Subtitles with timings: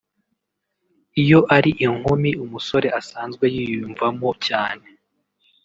[1.21, 4.87] Iyo ari inkumi umusore asanzwe yiyunva mo cyane